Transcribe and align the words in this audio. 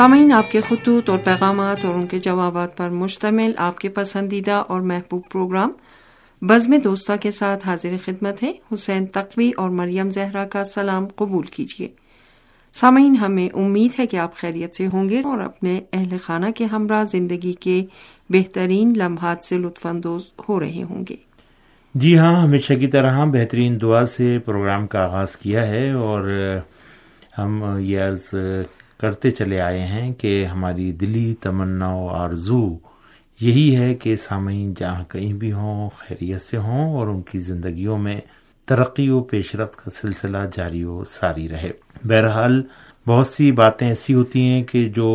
سامعین، 0.00 0.32
آپ 0.32 0.50
کے 0.52 0.60
خطوط 0.60 1.10
اور 1.10 1.18
پیغامات 1.18 1.84
اور 1.84 1.94
ان 1.94 2.06
کے 2.06 2.18
جوابات 2.18 2.76
پر 2.76 2.90
مشتمل 2.90 3.52
آپ 3.56 3.78
کے 3.78 3.88
پسندیدہ 3.88 4.62
اور 4.68 4.80
محبوب 4.80 5.22
پروگرام 5.32 5.72
بزم 6.42 6.76
دوستہ 6.84 7.12
کے 7.20 7.30
ساتھ 7.30 7.68
حاضر 7.68 7.88
خدمت 8.04 8.42
ہے 8.42 8.52
حسین 8.74 9.06
تقوی 9.06 9.50
اور 9.56 9.70
مریم 9.70 10.10
زہرا 10.10 10.44
کا 10.44 10.64
سلام 10.64 11.06
قبول 11.16 11.46
کیجیے۔ 11.46 11.88
سامعین، 12.74 13.16
ہمیں 13.16 13.48
امید 13.54 14.00
ہے 14.00 14.06
کہ 14.06 14.16
آپ 14.16 14.36
خیریت 14.36 14.74
سے 14.74 14.86
ہوں 14.86 15.08
گے 15.08 15.20
اور 15.24 15.40
اپنے 15.40 15.80
اہل 15.92 16.16
خانہ 16.22 16.50
کے 16.56 16.64
ہمراہ 16.64 17.04
زندگی 17.04 17.52
کے 17.52 17.84
بہترین 18.30 18.92
لمحات 18.96 19.44
سے 19.44 19.58
لطف 19.58 19.86
اندوز 19.86 20.22
ہو 20.48 20.60
رہے 20.60 20.82
ہوں 20.90 21.04
گے۔ 21.08 21.16
جی 21.94 22.18
ہاں 22.18 22.42
ہمیشہ 22.42 22.74
کی 22.74 22.86
طرح 22.86 23.24
بہترین 23.24 23.80
دعا 23.80 24.06
سے 24.06 24.38
پروگرام 24.44 24.86
کا 24.86 25.04
آغاز 25.04 25.36
کیا 25.36 25.66
ہے 25.66 25.90
اور 25.90 26.30
ہم 27.38 27.64
یہ 27.78 28.00
عرض 28.00 28.34
کرتے 29.00 29.30
چلے 29.30 29.60
آئے 29.60 29.86
ہیں 29.86 30.12
کہ 30.12 30.44
ہماری 30.44 30.90
دلی 30.92 31.34
تمنا 31.40 31.92
و 31.94 32.08
آرزو 32.08 32.62
یہی 33.40 33.76
ہے 33.76 33.94
کہ 33.94 34.16
سامعین 34.16 34.72
جہاں 34.78 35.04
کہیں 35.08 35.32
بھی 35.32 35.52
ہوں، 35.52 35.88
خیریت 35.98 36.42
سے 36.42 36.56
ہوں 36.56 36.94
اور 36.96 37.08
ان 37.08 37.20
کی 37.22 37.38
زندگیوں 37.40 37.98
میں 37.98 38.18
ترقی 38.68 39.08
و 39.08 39.20
پیش 39.20 39.54
رفت 39.54 39.76
کا 39.76 39.90
سلسلہ 39.90 40.38
جاری 40.56 40.82
و 40.84 41.02
ساری 41.10 41.48
رہے۔ 41.48 41.70
بہرحال، 42.04 42.60
بہت 43.06 43.26
سی 43.26 43.50
باتیں 43.52 43.88
ایسی 43.88 44.14
ہوتی 44.14 44.42
ہیں 44.42 44.62
کہ 44.64 44.84
جو 44.96 45.10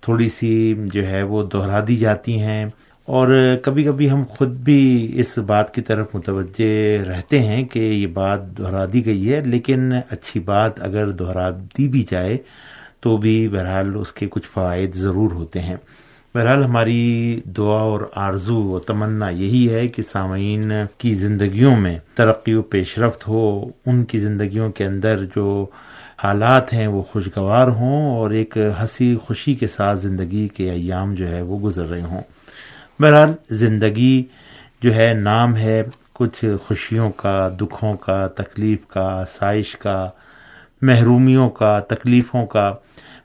تھوڑی 0.00 0.28
سی 0.28 0.74
جو 0.94 1.06
ہے 1.06 1.22
وہ 1.22 1.42
دہرا 1.52 1.80
دی 1.88 1.96
جاتی 1.96 2.38
ہیں 2.40 2.64
اور 3.08 3.28
کبھی 3.62 3.84
کبھی 3.84 4.10
ہم 4.10 4.22
خود 4.28 4.56
بھی 4.58 4.80
اس 5.20 5.36
بات 5.46 5.74
کی 5.74 5.80
طرف 5.80 6.14
متوجہ 6.14 7.02
رہتے 7.04 7.38
ہیں 7.38 7.62
کہ 7.64 7.78
یہ 7.78 8.06
بات 8.06 8.58
دہرا 8.58 8.84
دی 8.92 9.04
گئی 9.06 9.32
ہے، 9.32 9.40
لیکن 9.44 9.92
اچھی 10.10 10.40
بات 10.40 10.82
اگر 10.82 11.10
دہرا 11.10 11.50
دی 11.50 11.88
بھی 11.88 12.04
جائے 12.10 12.36
تو 13.00 13.16
بھی 13.16 13.48
بہرحال 13.48 13.92
اس 13.94 14.12
کے 14.12 14.26
کچھ 14.30 14.48
فوائد 14.54 14.94
ضرور 14.94 15.30
ہوتے 15.30 15.60
ہیں۔ 15.60 15.76
بہرحال 16.34 16.64
ہماری 16.64 17.40
دعا 17.44 17.80
اور 17.80 18.00
آرزو 18.14 18.62
و 18.62 18.78
تمنا 18.78 19.28
یہی 19.28 19.74
ہے 19.74 19.88
کہ 19.88 20.02
سامعین 20.02 20.72
کی 20.98 21.14
زندگیوں 21.14 21.76
میں 21.76 21.98
ترقی 22.14 22.54
و 22.54 22.62
پیش 22.62 22.98
رفت 22.98 23.28
ہو، 23.28 23.70
ان 23.86 24.04
کی 24.04 24.18
زندگیوں 24.18 24.72
کے 24.72 24.84
اندر 24.84 25.24
جو 25.36 25.66
حالات 26.24 26.72
ہیں 26.72 26.86
وہ 26.86 27.02
خوشگوار 27.02 27.68
ہوں 27.68 28.18
اور 28.18 28.30
ایک 28.30 28.56
ہنسی 28.80 29.16
خوشی 29.16 29.54
کے 29.54 29.66
ساتھ 29.66 29.98
زندگی 29.98 30.48
کے 30.48 30.70
ایام 30.70 31.14
جو 31.14 31.28
ہے 31.28 31.42
وہ 31.42 31.60
گزر 31.60 31.86
رہے 31.86 32.02
ہوں۔ 32.02 32.20
بہرحال 33.00 33.32
زندگی 33.50 34.24
جو 34.82 34.94
ہے 34.94 35.14
نام 35.14 35.56
ہے 35.56 35.82
کچھ 36.12 36.44
خوشیوں 36.66 37.10
کا، 37.10 37.48
دکھوں 37.60 37.94
کا، 37.94 38.26
تکلیف 38.26 38.86
کا، 38.86 39.20
آسائش 39.20 39.76
کا، 39.76 40.10
محرومیوں 40.82 41.50
کا، 41.50 41.80
تکلیفوں 41.80 42.46
کا۔ 42.46 42.74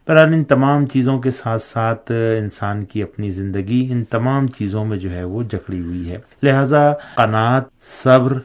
بہرحال 0.08 0.34
ان 0.34 0.44
تمام 0.44 0.86
چیزوں 0.86 1.18
کے 1.20 1.32
ساتھ 1.32 1.64
ساتھ 1.64 2.12
انسان 2.40 2.84
کی 2.86 3.04
اپنی 3.04 3.30
زندگی 3.32 3.88
ان 3.92 4.04
تمام 4.04 4.48
چیزوں 4.48 4.84
میں 4.86 4.98
جو 4.98 5.12
ہے 5.12 5.24
وہ 5.24 5.44
جکڑی 5.44 5.80
ہوئی 5.82 6.12
ہے۔ 6.12 6.18
لہذا 6.44 6.92
قناعت، 7.16 7.64
صبر 8.04 8.38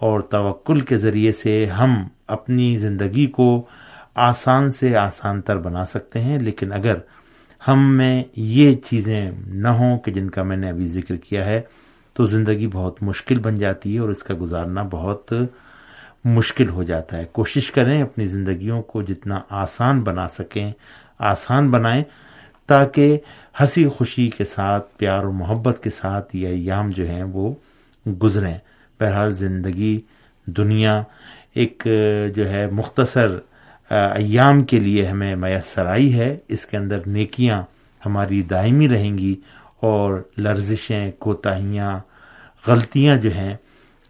اور 0.00 0.20
توکل 0.20 0.80
کے 0.80 0.96
ذریعے 0.98 1.32
سے 1.32 1.66
ہم 1.66 1.94
اپنی 2.26 2.76
زندگی 2.76 3.26
کو 3.26 3.66
آسان 4.14 4.72
سے 4.72 4.96
آسان 4.96 5.40
تر 5.40 5.58
بنا 5.58 5.84
سکتے 5.84 6.20
ہیں، 6.20 6.38
لیکن 6.38 6.72
اگر 6.72 6.96
ہم 7.68 7.88
میں 7.96 8.24
یہ 8.36 8.74
چیزیں 8.74 9.30
نہ 9.46 9.68
ہوں 9.68 9.98
کہ 9.98 10.12
جن 10.12 10.30
کا 10.30 10.42
میں 10.42 10.56
نے 10.56 10.68
ابھی 10.68 10.86
ذکر 10.86 11.16
کیا 11.16 11.44
ہے، 11.44 11.60
تو 12.16 12.24
زندگی 12.26 12.66
بہت 12.72 13.02
مشکل 13.02 13.38
بن 13.38 13.58
جاتی 13.58 13.94
ہے 13.94 13.98
اور 13.98 14.08
اس 14.08 14.22
کا 14.22 14.34
گزارنا 14.40 14.82
بہت 14.90 15.32
مشکل 16.34 16.68
ہو 16.68 16.82
جاتا 16.82 17.16
ہے۔ 17.16 17.24
کوشش 17.32 17.70
کریں 17.70 18.02
اپنی 18.02 18.26
زندگیوں 18.26 18.82
کو 18.82 19.02
جتنا 19.02 19.40
آسان 19.50 20.00
بنا 20.00 20.28
سکیں، 20.28 20.72
آسان 21.18 21.70
بنائیں، 21.70 22.02
تاکہ 22.66 23.18
ہنسی 23.60 23.88
خوشی 23.88 24.28
کے 24.30 24.44
ساتھ، 24.44 24.86
پیار 24.98 25.24
و 25.24 25.32
محبت 25.32 25.82
کے 25.82 25.90
ساتھ 25.90 26.36
یہ 26.36 26.48
ایام 26.48 26.90
جو 26.90 27.08
ہیں 27.08 27.22
وہ 27.22 27.54
گزریں۔ 28.22 28.54
بہرحال 29.00 29.32
زندگی، 29.34 30.00
دنیا 30.46 31.02
ایک 31.54 31.86
جو 32.34 32.50
ہے 32.50 32.66
مختصر 32.70 33.38
ایام 33.90 34.64
کے 34.64 34.80
لیے 34.80 35.06
ہمیں 35.06 35.36
میسر 35.36 35.86
آئی 35.86 36.18
ہے۔ 36.18 36.36
اس 36.48 36.66
کے 36.66 36.76
اندر 36.76 37.00
نیکیاں 37.06 37.62
ہماری 38.06 38.42
دائمی 38.42 38.88
رہیں 38.88 39.18
گی 39.18 39.34
اور 39.80 40.22
لرزشیں، 40.38 41.10
کوتاہیاں، 41.18 41.98
غلطیاں 42.66 43.16
جو 43.16 43.30
ہیں 43.30 43.54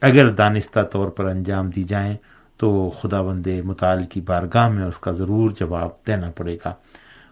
اگر 0.01 0.29
دانستہ 0.29 0.81
طور 0.81 1.09
پر 1.09 1.25
انجام 1.25 1.71
دی 1.71 1.83
جائیں 1.83 2.17
تو 2.57 2.91
خدا 2.91 3.23
بند 3.23 3.47
مطالع 3.65 4.05
کی 4.05 4.21
بارگاہ 4.21 4.69
میں 4.69 4.85
اس 4.85 4.99
کا 4.99 5.13
ضرور 5.13 5.51
جواب 5.51 5.91
دینا 6.07 6.31
پڑے 6.31 6.57
گا۔ 6.65 6.73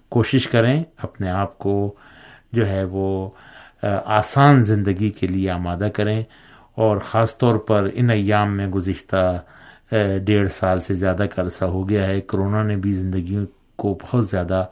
کوشش 0.08 0.47
کریں 0.48 0.82
اپنے 0.97 1.30
آپ 1.30 1.58
کو 1.58 1.94
جو 2.52 2.69
ہے 2.69 2.84
وہ 2.84 3.30
آسان 4.04 4.64
زندگی 4.64 5.10
کے 5.10 5.26
لیے 5.26 5.50
آمادہ 5.50 5.88
کریں 5.94 6.22
اور 6.75 6.97
خاص 6.97 7.36
طور 7.38 7.56
پر 7.58 7.88
ان 7.94 8.10
ایام 8.10 8.56
میں 8.56 8.66
گزشتہ 8.66 9.41
ڈیڑھ 10.26 10.50
سال 10.52 10.81
سے 10.81 10.94
زیادہ 10.94 11.26
کا 11.34 11.42
عرصہ 11.42 11.64
ہو 11.64 11.88
گیا 11.88 12.06
ہے۔ 12.06 12.20
کرونا 12.20 12.62
نے 12.62 12.76
بھی 12.76 12.92
زندگیوں 12.92 13.44
کو 13.76 13.98
بہت 14.02 14.28
زیادہ 14.31 14.64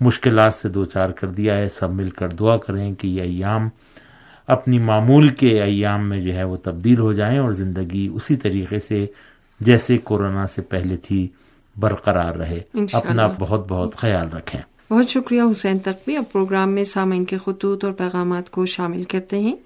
مشکلات 0.00 0.54
سے 0.54 0.68
دو 0.68 0.84
چار 0.84 1.10
کر 1.10 1.30
دیا 1.30 1.58
ہے۔ 1.58 1.68
سب 1.68 1.90
مل 1.90 2.10
کر 2.10 2.28
دعا 2.28 2.56
کریں 2.56 2.94
کہ 2.94 3.06
یہ 3.06 3.22
ایام 3.22 3.68
اپنی 4.52 4.78
معمول 4.78 5.28
کے 5.28 5.62
ایام 5.62 6.08
میں 6.08 6.20
جو 6.20 6.34
ہے 6.34 6.44
وہ 6.44 6.56
تبدیل 6.56 6.98
ہو 6.98 7.12
جائیں 7.12 7.38
اور 7.38 7.52
زندگی 7.52 8.08
اسی 8.14 8.36
طریقے 8.36 8.78
سے 8.78 9.06
جیسے 9.60 9.98
کورونا 9.98 10.46
سے 10.46 10.62
پہلے 10.62 10.96
تھی 10.96 11.28
برقرار 11.76 12.34
رہے۔ 12.34 12.60
اپنا 12.92 13.26
بہت 13.38 13.66
بہت 13.68 13.96
خیال 13.96 14.36
رکھیں۔ 14.36 14.60
بہت 14.92 15.08
شکریہ 15.08 15.42
حسین 15.50 15.78
تقوی۔ 15.78 16.16
اب 16.16 16.24
پروگرام 16.32 16.70
میں 16.72 16.84
سامعین 16.84 17.24
کے 17.24 17.36
خطوط 17.46 17.84
اور 17.84 17.92
پیغامات 17.92 18.50
کو 18.50 18.66
شامل 18.66 19.04
کرتے 19.04 19.38
ہیں۔ 19.40 19.56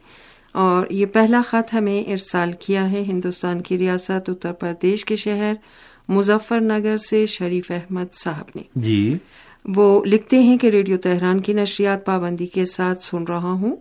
اور 0.53 0.87
یہ 0.91 1.07
پہلا 1.07 1.43
خط 1.49 1.75
ہمیں 1.75 2.11
ارسال 2.11 2.53
کیا 2.61 2.93
ہے 2.93 3.01
ہندوستان 3.01 3.61
کی 3.61 3.79
ریاست 3.79 4.31
اتر 4.31 4.53
پردیش 4.53 5.05
کے 5.05 5.17
شہر 5.17 5.53
مظفر 6.09 6.61
نگر 6.61 6.97
سے 6.97 7.27
شریف 7.27 7.71
احمد 7.71 8.15
صاحب 8.15 8.45
نے۔ 8.55 8.63
جی۔ 8.77 9.19
وہ 9.75 10.05
لکھتے 10.05 10.39
ہیں 10.39 10.59
کہ 10.59 10.67
ریڈیو 10.67 10.97
تہران 10.97 11.41
کی 11.41 11.53
نشریات 11.53 12.07
پابندی 12.07 12.47
کے 12.47 12.67
ساتھ 12.67 13.03
سن 13.03 13.23
رہا 13.23 13.51
ہوں۔ 13.51 13.77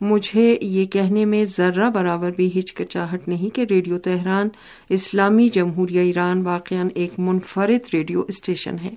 مجھے 0.00 0.58
یہ 0.60 0.84
کہنے 0.84 1.24
میں 1.24 1.44
ذرہ 1.44 1.90
برابر 1.90 2.30
بھی 2.30 2.50
ہچکچاہٹ 2.58 3.28
نہیں 3.28 3.54
کہ 3.54 3.64
ریڈیو 3.70 3.98
تہران 3.98 4.48
اسلامی 4.88 5.48
جمہوریہ 5.48 6.00
ایران 6.00 6.42
واقع 6.42 6.74
ایک 6.94 7.10
منفرد 7.18 7.94
ریڈیو 7.94 8.22
اسٹیشن 8.28 8.76
ہے۔ 8.84 8.94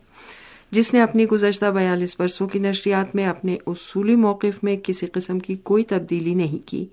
جس 0.71 0.93
نے 0.93 1.01
اپنی 1.01 1.25
گزشتہ 1.25 1.65
بیالیس 1.65 2.15
برسوں 2.19 2.47
کی 2.47 2.59
نشریات 2.59 3.15
میں 3.15 3.27
اپنے 3.27 3.57
اصولی 3.67 4.15
موقف 4.15 4.63
میں 4.63 4.77
کسی 4.77 5.05
قسم 5.05 5.39
کی 5.39 5.55
کوئی 5.55 5.83
تبدیلی 5.83 6.33
نہیں 6.33 6.67
کی۔ 6.67 6.85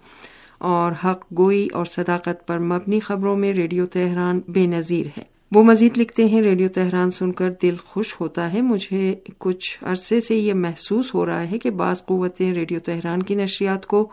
اور 0.59 0.93
حق 1.05 1.25
گوئی 1.39 1.69
اور 1.73 1.85
صداقت 1.85 2.47
پر 2.47 2.59
مبنی 2.59 3.01
خبروں 3.01 3.37
میں 3.37 3.53
ریڈیو 3.53 3.87
تہران 3.87 4.41
بے 4.49 4.67
نظیر 4.67 5.07
ہے۔ 5.19 5.36
وہ 5.53 5.63
مزید 5.63 5.99
لکھتے 5.99 6.25
ہیں، 6.25 6.41
ریڈیو 6.43 6.69
تہران 6.69 7.11
سن 7.11 7.33
کر 7.33 7.51
دل 7.63 7.75
خوش 7.87 8.15
ہوتا 8.21 8.53
ہے۔ 8.53 8.61
مجھے 8.61 9.15
کچھ 9.39 9.85
عرصے 9.85 10.21
سے 10.21 10.37
یہ 10.37 10.55
محسوس 10.55 11.15
ہو 11.15 11.27
رہا 11.27 11.51
ہے 11.51 11.59
کہ 11.59 11.71
بعض 11.71 12.05
قوتیں 12.05 12.53
ریڈیو 12.55 12.81
تہران 12.81 13.23
کی 13.23 13.35
نشریات 13.35 13.87
کو 13.87 14.09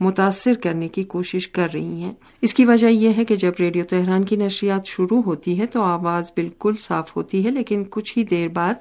متاثر 0.00 0.54
کرنے 0.54 0.88
کی 0.88 1.02
کوشش 1.04 1.48
کر 1.48 1.68
رہی 1.74 2.02
ہیں۔ 2.02 2.12
اس 2.42 2.54
کی 2.54 2.64
وجہ 2.64 2.86
یہ 2.86 3.12
ہے 3.16 3.24
کہ 3.24 3.36
جب 3.36 3.52
ریڈیو 3.60 3.84
تہران 3.84 4.24
کی 4.24 4.36
نشریات 4.36 4.86
شروع 4.86 5.22
ہوتی 5.22 5.58
ہے 5.60 5.66
تو 5.66 5.82
آواز 5.82 6.30
بالکل 6.36 6.74
صاف 6.80 7.16
ہوتی 7.16 7.44
ہے، 7.44 7.50
لیکن 7.50 7.84
کچھ 7.90 8.18
ہی 8.18 8.24
دیر 8.24 8.48
بعد 8.48 8.74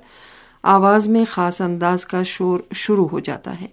آواز 0.63 1.07
میں 1.07 1.25
خاص 1.29 1.61
انداز 1.61 2.05
کا 2.05 2.23
شور 2.23 2.59
شروع 2.73 3.07
ہو 3.07 3.19
جاتا 3.19 3.61
ہے، 3.61 3.67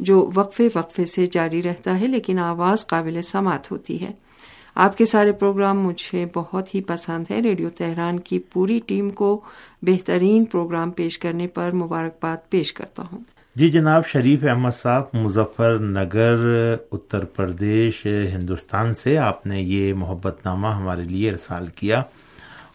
جو 0.00 0.30
وقفے 0.34 0.68
وقفے 0.74 1.04
سے 1.04 1.26
جاری 1.26 1.62
رہتا 1.62 2.00
ہے، 2.00 2.06
لیکن 2.06 2.38
آواز 2.38 2.86
قابل 2.86 3.22
سماعت 3.22 3.70
ہوتی 3.70 4.00
ہے۔ 4.00 4.12
آپ 4.74 4.96
کے 4.98 5.06
سارے 5.06 5.32
پروگرام 5.32 5.80
مجھے 5.80 6.26
بہت 6.34 6.74
ہی 6.74 6.80
پسند 6.80 7.24
ہے 7.30 7.40
ریڈیو 7.40 7.68
تہران 7.70 8.20
کی 8.20 8.38
پوری 8.38 8.80
ٹیم 8.86 9.10
کو 9.10 9.40
بہترین 9.82 10.44
پروگرام 10.44 10.90
پیش 10.90 11.18
کرنے 11.18 11.46
پر 11.46 11.72
مبارکباد 11.72 12.50
پیش 12.50 12.72
کرتا 12.72 13.02
ہوں۔ 13.12 13.18
جی 13.56 13.68
جناب، 13.68 14.06
شریف 14.06 14.44
احمد 14.44 14.70
صاحب، 14.82 15.02
مظفر 15.12 15.78
نگر، 15.78 16.36
اتر 16.92 17.24
پردیش، 17.24 18.06
ہندوستان 18.06 18.94
سے 18.94 19.18
آپ 19.18 19.46
نے 19.46 19.62
یہ 19.62 19.94
محبت 19.94 20.46
نامہ 20.46 20.66
ہمارے 20.66 21.02
لیے 21.02 21.30
ارسال 21.30 21.66
کیا 21.66 22.02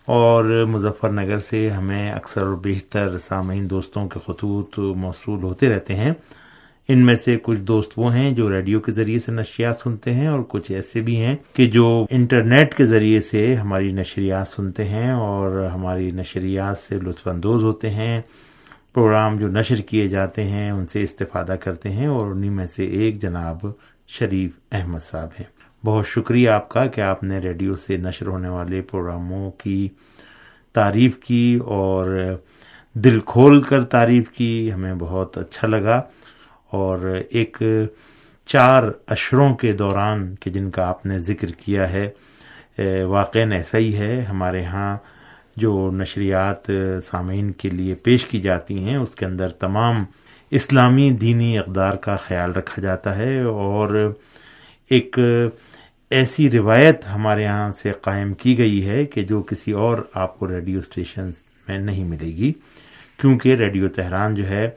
اور 0.05 0.65
مظفر 0.65 1.11
نگر 1.11 1.39
سے 1.39 1.69
ہمیں 1.69 2.11
اکثر 2.11 2.41
اور 2.41 2.55
بیشتر 2.55 3.17
سامعین 3.27 3.69
دوستوں 3.69 4.07
کے 4.07 4.19
خطوط 4.27 4.79
موصول 4.79 5.43
ہوتے 5.43 5.69
رہتے 5.69 5.95
ہیں۔ 5.95 6.13
ان 6.91 6.99
میں 6.99 7.15
سے 7.15 7.37
کچھ 7.43 7.59
دوست 7.59 7.91
وہ 7.97 8.15
ہیں 8.15 8.31
جو 8.31 8.51
ریڈیو 8.51 8.79
کے 8.79 8.91
ذریعے 8.91 9.19
سے 9.19 9.31
نشریات 9.31 9.75
سنتے 9.83 10.13
ہیں 10.13 10.27
اور 10.27 10.39
کچھ 10.47 10.71
ایسے 10.71 11.01
بھی 11.01 11.17
ہیں 11.17 11.35
کہ 11.53 11.65
جو 11.65 12.05
انٹرنیٹ 12.09 12.75
کے 12.75 12.85
ذریعے 12.85 13.21
سے 13.21 13.55
ہماری 13.55 13.91
نشریات 13.91 14.47
سنتے 14.47 14.83
ہیں 14.83 15.11
اور 15.11 15.69
ہماری 15.73 16.11
نشریات 16.11 16.77
سے 16.77 16.95
لطف 16.95 17.27
اندوز 17.27 17.63
ہوتے 17.63 17.89
ہیں، 17.89 18.21
پروگرام 18.93 19.37
جو 19.37 19.47
نشر 19.47 19.75
کیے 19.75 20.07
جاتے 20.07 20.43
ہیں، 20.43 20.71
ان 20.71 20.87
سے 20.87 21.01
استفادہ 21.01 21.55
کرتے 21.63 21.89
ہیں 21.89 22.07
اور 22.07 22.27
انہیں 22.27 22.51
میں 22.51 22.65
سے 22.65 22.85
ایک 22.85 23.21
جناب 23.21 23.57
شریف 24.07 24.51
احمد 24.71 25.03
صاحب 25.11 25.29
ہیں۔ 25.39 25.85
بہت 25.85 26.07
شکریہ 26.07 26.49
آپ 26.49 26.69
کا 26.69 26.85
کہ 26.85 27.01
آپ 27.01 27.23
نے 27.23 27.39
ریڈیو 27.39 27.75
سے 27.75 27.97
نشر 27.97 28.27
ہونے 28.27 28.49
والے 28.49 28.81
پروگراموں 28.81 29.51
کی 29.51 29.89
تعریف 30.73 31.17
کی 31.17 31.59
اور 31.65 32.35
دل 32.93 33.19
کھول 33.25 33.61
کر 33.61 33.83
تعریف 33.83 34.29
کی، 34.29 34.73
ہمیں 34.73 34.93
بہت 34.99 35.37
اچھا 35.37 35.67
لگا۔ 35.67 36.01
اور 36.71 37.19
ایک 37.29 37.57
چار 38.49 38.83
اشروں 39.07 39.53
کے 39.55 39.71
دوران 39.73 40.33
کہ 40.35 40.51
جن 40.51 40.69
کا 40.71 40.87
آپ 40.89 41.05
نے 41.05 41.17
ذکر 41.19 41.51
کیا 41.57 41.91
ہے 41.91 42.09
واقع 43.05 43.39
ایسا 43.51 43.77
ہی 43.77 43.93
ہے۔ 43.97 44.19
ہمارے 44.21 44.63
ہاں 44.63 44.95
جو 45.55 45.89
نشریات 45.93 46.69
سامعین 47.05 47.51
کے 47.51 47.69
لیے 47.69 47.95
پیش 48.03 48.25
کی 48.25 48.39
جاتی 48.41 48.83
ہیں، 48.83 48.95
اس 48.97 49.15
کے 49.15 49.25
اندر 49.25 49.49
تمام 49.59 50.03
اسلامی 50.51 51.09
دینی 51.11 51.57
اقدار 51.59 51.95
کا 51.95 52.15
خیال 52.15 52.51
رکھا 52.51 52.81
جاتا 52.81 53.17
ہے 53.17 53.39
اور 53.41 53.95
ایک 54.91 55.19
ایسی 56.11 56.49
روایت 56.51 57.05
ہمارے 57.07 57.45
ہاں 57.45 57.71
سے 57.71 57.91
قائم 58.01 58.33
کی 58.33 58.57
گئی 58.57 58.87
ہے 58.87 59.05
کہ 59.05 59.23
جو 59.23 59.41
کسی 59.41 59.71
اور 59.71 59.97
آپ 60.13 60.39
کو 60.39 60.47
ریڈیو 60.47 60.79
اسٹیشن 60.79 61.29
میں 61.67 61.77
نہیں 61.79 62.03
ملے 62.03 62.31
گی، 62.37 62.51
کیونکہ 63.19 63.55
ریڈیو 63.55 63.87
تہران 63.89 64.35
جو 64.35 64.47
ہے 64.49 64.69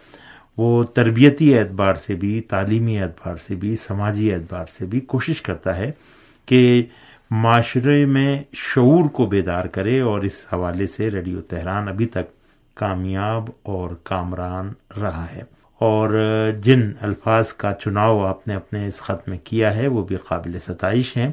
وہ 0.57 0.85
تربیتی 0.85 1.59
اعتبار 1.59 1.95
سے 1.95 2.15
بھی، 2.15 2.41
تعلیمی 2.41 3.03
اعتبار 3.03 3.37
سے 3.37 3.55
بھی، 3.55 3.77
سماجی 3.77 4.35
اعتبار 4.35 4.67
سے 4.79 4.87
بھی 4.87 5.01
کوشش 5.01 5.43
کرتا 5.43 5.77
ہے 5.77 5.93
کہ 6.47 6.83
معاشرے 7.31 8.05
میں 8.05 8.43
شعور 8.53 9.09
کو 9.09 9.27
بیدار 9.27 9.65
کرے 9.65 10.01
اور 10.01 10.23
اس 10.23 10.45
حوالے 10.53 10.87
سے 10.87 11.11
ریڈیو 11.11 11.41
تہران 11.41 11.89
ابھی 11.89 12.07
تک 12.07 12.43
کامیاب 12.75 13.51
اور 13.63 13.91
کامران 14.03 14.73
رہا 15.01 15.27
ہے۔ 15.37 15.43
اور 15.79 16.11
جن 16.63 16.93
الفاظ 17.01 17.53
کا 17.53 17.73
چناؤ 17.73 18.21
آپ 18.21 18.49
نے 18.49 18.55
اپنے 18.55 18.87
اس 18.87 18.97
خط 18.97 19.29
میں 19.29 19.39
کیا 19.45 19.77
ہے، 19.77 19.87
وہ 19.87 20.05
بھی 20.05 20.17
قابل 20.17 20.59
ستائش 20.69 21.17
ہیں۔ 21.17 21.33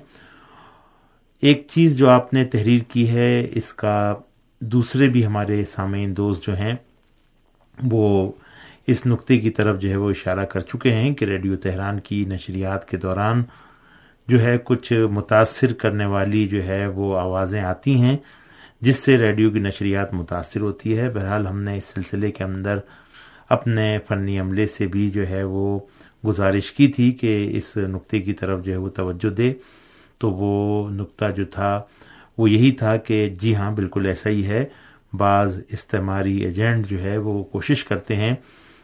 ایک 1.41 1.67
چیز 1.69 1.97
جو 1.97 2.09
آپ 2.09 2.33
نے 2.33 2.45
تحریر 2.45 2.79
کی 2.87 3.09
ہے، 3.09 3.47
اس 3.51 3.73
کا 3.73 4.15
دوسرے 4.59 5.07
بھی 5.07 5.25
ہمارے 5.25 5.65
سامعین 5.65 6.17
دوست 6.17 6.45
جو 6.45 6.57
ہیں، 6.57 6.73
وہ 7.83 8.31
اس 8.91 9.05
نقطے 9.05 9.37
کی 9.37 9.49
طرف 9.49 9.79
جو 9.79 9.89
ہے 9.89 9.95
وہ 9.95 10.09
اشارہ 10.09 10.45
کر 10.45 10.59
چکے 10.59 10.93
ہیں 10.93 11.13
کہ 11.13 11.25
ریڈیو 11.25 11.55
تہران 11.55 11.99
کی 11.99 12.25
نشریات 12.25 12.89
کے 12.89 12.97
دوران 12.97 13.43
جو 14.27 14.41
ہے 14.43 14.57
کچھ 14.63 14.93
متاثر 15.11 15.73
کرنے 15.73 16.05
والی 16.05 16.47
جو 16.47 16.63
ہے 16.63 16.87
وہ 16.87 17.19
آوازیں 17.19 17.61
آتی 17.61 17.95
ہیں، 18.01 18.17
جس 18.81 18.95
سے 18.95 19.17
ریڈیو 19.17 19.49
کی 19.49 19.59
نشریات 19.59 20.13
متاثر 20.13 20.61
ہوتی 20.61 20.97
ہے۔ 20.97 21.09
بہرحال 21.09 21.47
ہم 21.47 21.61
نے 21.63 21.77
اس 21.77 21.85
سلسلے 21.85 22.31
کے 22.31 22.43
اندر 22.43 22.79
اپنے 23.49 23.97
فنی 24.07 24.39
عملے 24.39 24.67
سے 24.67 24.87
بھی 24.87 25.09
جو 25.09 25.29
ہے 25.29 25.43
وہ 25.43 25.79
گزارش 26.27 26.71
کی 26.71 26.87
تھی 26.87 27.11
کہ 27.11 27.47
اس 27.51 27.77
نقطے 27.77 28.19
کی 28.19 28.33
طرف 28.33 28.63
جو 28.65 28.71
ہے 28.71 28.77
وہ 28.77 28.89
توجہ 28.89 29.29
دے۔ 29.29 29.53
تو 30.17 30.31
وہ 30.31 30.89
نقطہ 30.89 31.25
جو 31.35 31.45
تھا 31.45 31.81
وہ 32.37 32.49
یہی 32.49 32.71
تھا 32.71 32.97
کہ 32.97 33.29
جی 33.29 33.55
ہاں 33.55 33.71
بالکل 33.71 34.05
ایسا 34.05 34.29
ہی 34.29 34.45
ہے۔ 34.45 34.65
بعض 35.13 35.61
استعماری 35.69 36.37
ایجنٹ 36.37 36.87
جو 36.87 37.03
ہے 37.03 37.17
وہ 37.17 37.43
کوشش 37.43 37.85
کرتے 37.85 38.15
ہیں 38.15 38.35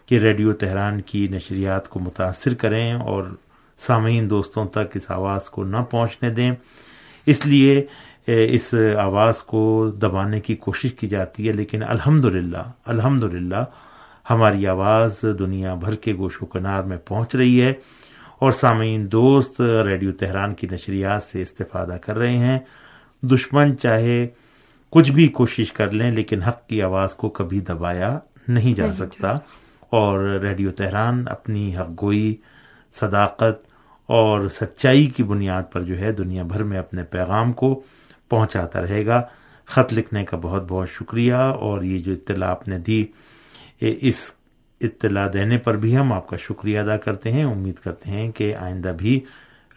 کہ 0.06 0.20
ریڈیو 0.20 0.54
تہران 0.54 1.02
کی 1.02 1.28
نشریات 1.32 1.90
کو 1.90 2.00
متاثر 2.00 2.54
کریں 2.54 2.94
اور 2.94 3.24
سامعین 3.78 4.30
دوستوں 4.30 4.66
تک 4.66 4.96
اس 4.96 5.10
آواز 5.12 5.50
کو 5.50 5.64
نہ 5.64 5.78
پہنچنے 5.92 6.30
دیں۔ 6.30 6.52
اس 7.26 7.46
لیے 7.46 7.86
اس 8.28 8.74
آواز 9.00 9.42
کو 9.44 9.92
دبانے 10.02 10.40
کی 10.40 10.56
کوشش 10.56 10.94
کی 10.94 11.08
جاتی 11.08 11.48
ہے 11.48 11.54
لیکن 11.54 11.84
الحمد 11.84 12.26
للہ 12.26 12.64
الحمد 12.86 13.24
للہ 13.24 13.64
ہماری 14.30 14.68
آواز 14.68 15.24
دنیا 15.40 15.74
بھر 15.76 15.96
کے 15.96 16.14
گوش 16.14 16.42
و 16.42 16.46
کنار 16.46 16.84
میں 16.84 16.98
پہنچ 17.06 17.36
رہی 17.36 17.62
ہے 17.62 17.74
اور 18.40 18.52
سامعین 18.52 19.12
دوست 19.12 19.62
ریڈیو 19.62 20.12
تہران 20.12 20.54
کی 20.54 20.68
نشریات 20.72 21.24
سے 21.24 21.42
استفادہ 21.42 21.98
کر 22.02 22.18
رہے 22.18 22.38
ہیں۔ 22.38 22.60
دشمن 23.24 23.78
چاہے 23.78 24.28
کچھ 24.94 25.12
بھی 25.12 25.28
کوشش 25.28 25.72
کر 25.74 25.92
لیں 25.92 26.12
لیکن 26.12 26.42
حق 26.42 26.68
کی 26.68 26.82
آواز 26.82 27.16
کو 27.16 27.30
کبھی 27.30 27.60
دبایا 27.60 28.18
نہیں 28.48 28.74
جا 28.74 28.92
سکتا۔ 28.94 29.38
اور 29.96 30.20
ریڈیو 30.42 30.72
تہران 30.72 31.24
اپنی 31.28 31.76
حق 31.78 31.90
گوئی، 32.02 32.36
صداقت 32.96 33.66
اور 34.10 34.48
سچائی 34.50 35.06
کی 35.06 35.24
بنیاد 35.24 35.64
پر 35.72 35.84
جو 35.84 35.98
ہے 36.00 36.12
دنیا 36.12 36.44
بھر 36.44 36.64
میں 36.64 36.80
اپنے 36.80 37.04
پیغام 37.04 37.54
کو 37.54 37.82
پہنچاتا 38.30 38.82
رہے 38.82 39.06
گا۔ 39.06 39.22
خط 39.66 39.94
لکھنے 39.94 40.24
کا 40.26 40.38
بہت 40.42 40.64
بہت 40.68 40.90
شکریہ 40.90 41.34
اور 41.34 41.82
یہ 41.82 42.00
جو 42.00 42.14
اطلاع 42.14 42.50
آپ 42.50 42.68
نے 42.68 42.78
دی 42.80 43.06
اس 43.82 44.20
اطلاع 44.82 45.28
دینے 45.34 45.58
پر 45.58 45.78
بھی 45.78 45.96
ہم 45.98 46.12
آپ 46.14 46.28
کا 46.28 46.38
شکریہ 46.38 46.80
ادا 46.80 46.98
کرتے 46.98 47.32
ہیں۔ 47.32 47.44
امید 47.44 47.76
کرتے 47.76 48.10
ہیں 48.10 48.32
کہ 48.32 48.56
آئندہ 48.56 48.92
بھی 48.98 49.20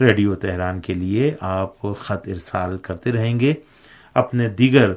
ریڈیو 0.00 0.34
تہران 0.34 0.80
کے 0.80 0.94
لیے 0.94 1.34
آپ 1.40 1.80
خط 2.00 2.28
ارسال 2.28 2.76
کرتے 2.78 3.12
رہیں 3.12 3.38
گے۔ 3.40 3.54
اپنے 4.14 4.48
دیگر 4.48 4.92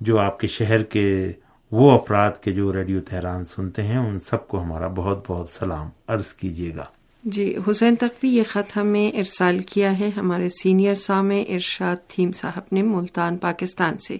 جو 0.00 0.18
آپ 0.18 0.38
کے 0.40 0.46
شہر 0.46 0.82
کے 0.82 1.32
وہ 1.72 1.90
افراد 1.90 2.30
کے 2.42 2.52
جو 2.52 2.72
ریڈیو 2.72 3.00
تہران 3.00 3.44
سنتے 3.44 3.82
ہیں، 3.82 3.98
ان 3.98 4.18
سب 4.18 4.46
کو 4.48 4.62
ہمارا 4.62 4.88
بہت 4.88 5.24
بہت 5.28 5.48
سلام، 5.48 5.88
عرض 6.08 6.32
کیجیے 6.32 6.74
گا۔ 6.76 6.84
جی 7.24 7.56
حسین 7.70 7.96
تک 7.96 8.20
بھی 8.20 8.28
یہ 8.36 8.42
خط 8.48 8.76
ہمیں 8.76 9.08
ارسال 9.18 9.58
کیا 9.58 9.98
ہے۔ 9.98 10.08
ہمارے 10.16 10.48
سینئر 10.48 10.94
سامع 10.94 11.40
ارشاد 11.48 11.96
تھیم 12.08 12.32
صاحب 12.32 12.62
نے 12.72 12.82
ملتان، 12.82 13.36
پاکستان 13.36 13.98
سے۔ 13.98 14.16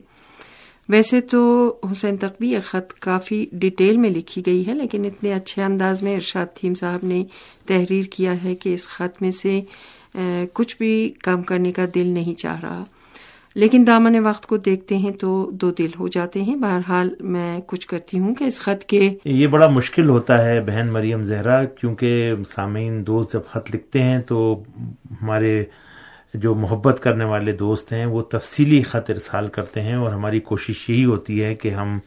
ویسے 0.88 1.20
تو 1.20 1.40
حسین 1.92 2.16
تک 2.16 2.40
بھی 2.40 2.50
یہ 2.52 2.58
خط 2.64 2.92
کافی 3.00 3.44
ڈیٹیل 3.52 3.96
میں 3.96 4.10
لکھی 4.10 4.42
گئی 4.46 4.66
ہے، 4.66 4.74
لیکن 4.74 5.04
اتنے 5.04 5.32
اچھے 5.32 5.62
انداز 5.62 6.02
میں 6.02 6.14
ارشاد 6.14 6.46
تھیم 6.54 6.74
صاحب 6.74 7.04
نے 7.04 7.22
تحریر 7.66 8.04
کیا 8.10 8.34
ہے 8.44 8.54
کہ 8.54 8.74
اس 8.74 8.88
خط 8.88 9.22
میں 9.22 9.30
سے 9.30 9.60
کچھ 10.52 10.76
بھی 10.76 10.92
کام 11.22 11.42
کرنے 11.42 11.72
کا 11.72 11.84
دل 11.94 12.06
نہیں 12.06 12.34
چاہ 12.34 12.60
رہا۔ 12.60 12.84
لیکن 13.56 13.84
دامن 13.86 14.18
وقت 14.18 14.46
کو 14.46 14.56
دیکھتے 14.56 14.96
ہیں 14.96 15.10
تو 15.10 15.50
دو 15.50 15.70
دل 15.70 15.90
ہو 15.98 16.08
جاتے 16.08 16.42
ہیں۔ 16.42 16.56
بہرحال 16.56 17.14
میں 17.20 17.60
کچھ 17.66 17.86
کرتی 17.86 18.18
ہوں 18.18 18.34
کہ 18.34 18.44
اس 18.44 18.60
خط 18.60 18.84
کے 18.84 19.14
یہ 19.24 19.46
بڑا 19.46 19.68
مشکل 19.68 20.08
ہوتا 20.08 20.44
ہے 20.44 20.60
بہن 20.60 20.88
مریم 20.92 21.24
زہرا، 21.24 21.64
کیونکہ 21.64 22.34
سامعین 22.54 23.06
دوست 23.06 23.32
جب 23.32 23.40
خط 23.50 23.74
لکھتے 23.74 24.02
ہیں 24.02 24.18
تو 24.18 24.62
ہمارے 25.22 25.64
جو 26.34 26.54
محبت 26.54 27.00
کرنے 27.02 27.24
والے 27.24 27.52
دوست 27.52 27.92
ہیں 27.92 28.06
وہ 28.06 28.22
تفصیلی 28.22 28.82
خط 28.82 29.10
ارسال 29.10 29.48
کرتے 29.48 29.82
ہیں 29.82 29.94
اور 29.94 30.12
ہماری 30.12 30.40
کوشش 30.40 30.90
یہی 30.90 31.04
ہوتی 31.04 31.42
ہے 31.44 31.54
کہ 31.54 31.68
ہم 31.68 31.98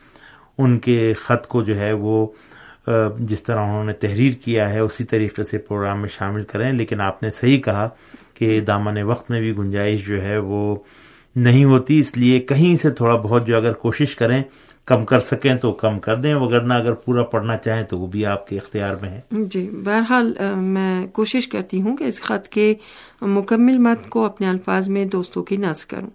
ان 0.58 0.80
کے 0.80 1.14
خط 1.14 1.48
کو 1.48 1.62
جو 1.64 1.80
ہے 1.80 1.94
وہ 1.94 2.28
جس 3.20 3.44
طرح 3.44 3.60
انہوں 3.60 3.84
نے 3.84 3.94
تحریر 3.94 4.34
کیا 4.46 4.70
ہے 4.74 4.80
اسی 4.80 5.04
طریقے 5.04 5.44
سے 5.44 5.58
پروگرام 5.58 6.02
میں 6.02 6.10
شامل 6.10 6.44
کریں۔ 6.44 6.72
لیکن 6.74 7.02
آپ 7.02 7.24
نے 7.24 7.30
صحیح 7.30 7.62
کہا 7.62 7.90
کہ 8.34 8.60
دامن 8.60 9.02
وقت 9.02 9.32
میں 9.32 9.42
بھی 9.42 9.58
گنجائش 9.58 10.08
جو 10.08 10.22
ہے 10.22 10.38
وہ 10.38 10.76
نہیں 11.36 11.64
ہوتی، 11.64 12.00
اس 12.00 12.18
لیے 12.18 12.40
کہیں 12.40 12.76
سے 12.76 12.90
تھوڑا 12.90 13.16
بہت 13.16 13.48
جو 13.48 13.58
اگر 13.58 13.74
کوشش 13.74 14.16
کریں، 14.16 14.44
کم 14.86 15.06
کر 15.06 15.20
سکیں 15.20 15.56
تو 15.56 15.72
کم 15.72 16.00
کر 16.00 16.16
دیں 16.16 16.36
وغیرہ 16.36 16.74
اگر 16.74 16.94
پورا 16.94 17.24
پڑھنا 17.24 17.58
چاہیں 17.58 17.84
تو 17.84 18.00
وہ 18.00 18.08
بھی 18.08 18.26
آپ 18.26 18.48
کے 18.48 18.58
اختیار 18.58 18.96
میں 19.02 19.10
ہے۔ 19.10 19.22
جی 19.32 19.70
بہرحال 19.84 20.34
میں 20.56 21.08
کوشش 21.08 21.48
کرتی 21.48 21.82
ہوں 21.82 21.98
کہ 21.98 22.04
اس 22.04 22.22
خط 22.22 22.48
کے 22.48 22.74
مکمل 23.22 23.78
مت 23.78 24.10
کو 24.10 24.26
اپنے 24.26 24.48
الفاظ 24.48 24.90
میں 24.90 25.06
دوستوں 25.06 25.44
کی 25.44 25.58
نظر 25.58 25.90
کروں۔ 25.90 26.10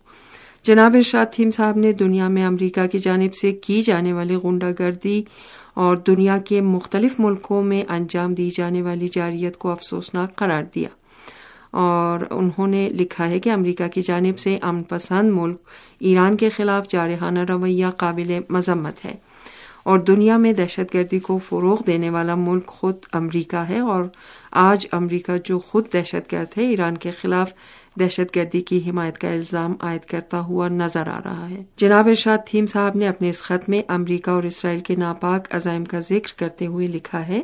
جناب 0.62 0.94
ارشاد 0.94 1.26
تھیم 1.32 1.50
صاحب 1.50 1.76
نے 1.76 1.92
دنیا 1.92 2.28
میں 2.28 2.44
امریکہ 2.44 2.86
کی 2.86 2.98
جانب 2.98 3.34
سے 3.34 3.52
کی 3.52 3.82
جانے 3.82 4.12
والی 4.12 4.34
غنڈہ 4.34 4.70
گردی 4.78 5.22
اور 5.74 5.96
دنیا 5.96 6.38
کے 6.38 6.60
مختلف 6.60 7.20
ملکوں 7.20 7.62
میں 7.62 7.84
انجام 7.88 8.34
دی 8.34 8.50
جانے 8.50 8.82
والی 8.82 9.08
جاریت 9.12 9.56
کو 9.56 9.70
افسوسناک 9.70 10.36
قرار 10.36 10.62
دیا۔ 10.74 10.88
اور 11.76 12.20
انہوں 12.30 12.66
نے 12.66 12.88
لکھا 12.88 13.28
ہے 13.28 13.38
کہ 13.38 13.50
امریکہ 13.50 13.88
کی 13.88 14.02
جانب 14.02 14.38
سے 14.38 14.58
امن 14.62 14.82
پسند 14.82 15.30
ملک 15.32 15.56
ایران 16.00 16.36
کے 16.36 16.48
خلاف 16.48 16.88
جارحانہ 16.88 17.38
رویہ 17.48 17.86
قابل 17.96 18.38
مذمت 18.48 19.04
ہے 19.04 19.14
اور 19.82 19.98
دنیا 19.98 20.36
میں 20.36 20.52
دہشت 20.52 20.94
گردی 20.94 21.18
کو 21.18 21.38
فروغ 21.38 21.82
دینے 21.86 22.10
والا 22.10 22.34
ملک 22.34 22.66
خود 22.66 22.94
امریکہ 23.12 23.56
ہے 23.56 23.78
اور 23.78 24.04
آج 24.50 24.86
امریکہ 24.92 25.32
جو 25.44 25.58
خود 25.58 25.92
دہشت 25.92 26.32
گرد 26.32 26.58
ہے، 26.58 26.66
ایران 26.66 26.96
کے 26.96 27.10
خلاف 27.10 27.52
دہشت 28.00 28.36
گردی 28.36 28.60
کی 28.60 28.80
حمایت 28.90 29.18
کا 29.18 29.28
الزام 29.28 29.74
عائد 29.80 30.04
کرتا 30.04 30.40
ہوا 30.40 30.68
نظر 30.68 31.08
آ 31.08 31.20
رہا 31.24 31.50
ہے۔ 31.50 31.62
جناب 31.76 32.08
ارشاد 32.08 32.38
تھیم 32.46 32.66
صاحب 32.66 32.96
نے 32.96 33.08
اپنے 33.08 33.30
اس 33.30 33.42
خط 33.42 33.68
میں 33.68 33.82
امریکہ 33.88 34.30
اور 34.30 34.42
اسرائیل 34.42 34.80
کے 34.80 34.94
ناپاک 34.94 35.54
عزائم 35.54 35.84
کا 35.84 36.00
ذکر 36.00 36.38
کرتے 36.38 36.66
ہوئے 36.66 36.86
لکھا 36.86 37.28
ہے 37.28 37.40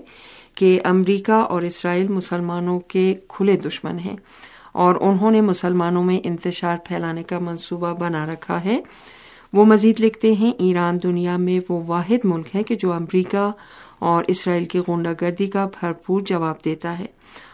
کہ 0.55 0.81
امریکہ 0.85 1.33
اور 1.33 1.63
اسرائیل 1.63 2.09
مسلمانوں 2.09 2.81
کے 2.81 3.15
کھلے 3.29 3.57
دشمن 3.57 3.99
ہیں 3.99 4.17
اور 4.73 4.95
انہوں 5.01 5.31
نے 5.31 5.41
مسلمانوں 5.41 6.05
میں 6.05 6.21
انتشار 6.25 6.77
پھیلانے 6.85 7.23
کا 7.23 7.39
منصوبہ 7.39 7.93
بنا 7.95 8.27
رکھا 8.27 8.65
ہے۔ 8.65 8.81
وہ 9.53 9.65
مزید 9.65 10.01
لکھتے 10.01 10.33
ہیں، 10.33 10.53
ایران 10.59 10.99
دنیا 11.03 11.37
میں 11.37 11.61
وہ 11.69 11.83
واحد 11.87 12.25
ملک 12.25 12.57
ہے 12.57 12.63
کہ 12.63 12.75
جو 12.75 12.93
امریکہ 12.93 13.51
اور 13.99 14.25
اسرائیل 14.29 14.65
کی 14.65 14.79
غنڈہ 14.89 15.13
گردی 15.21 15.47
کا 15.47 15.69
بھرپور 15.81 16.21
جواب 16.21 16.65
دیتا 16.65 16.99
ہے 16.99 17.07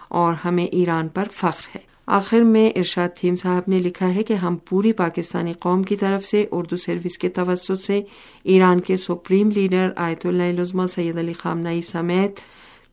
اور 0.08 0.34
ہمیں 0.44 0.66
ایران 0.66 1.08
پر 1.08 1.24
فخر 1.32 1.68
ہے۔ 1.74 1.96
آخر 2.06 2.40
میں 2.40 2.70
ارشاد 2.76 3.08
تھیم 3.16 3.36
صاحب 3.36 3.62
نے 3.68 3.78
لکھا 3.78 4.14
ہے 4.14 4.22
کہ 4.22 4.34
ہم 4.34 4.56
پوری 4.56 4.92
پاکستانی 4.92 5.52
قوم 5.52 5.82
کی 5.82 5.96
طرف 5.96 6.24
سے 6.24 6.46
اردو 6.50 6.76
سروس 6.76 7.18
کے 7.18 7.28
توسط 7.28 7.84
سے 7.86 8.02
ایران 8.44 8.80
کے 8.80 8.96
سپریم 8.96 9.50
لیڈر 9.50 9.88
آیت 9.96 10.26
اللہ 10.26 10.60
عظمہ 10.60 10.86
سید 10.86 11.18
علی 11.18 11.32
خامنائی 11.32 11.82
سمیت 11.82 12.40